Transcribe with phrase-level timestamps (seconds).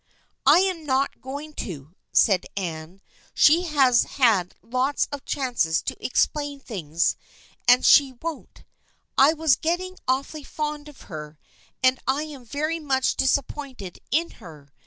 [0.57, 3.01] "I am not going to," said Anne."
[3.35, 7.15] She has had lots of chances to explain things,
[7.67, 8.63] and she won't.
[9.15, 11.37] I was getting awfully fond of her,
[11.83, 14.73] and I am very much disappointed in her.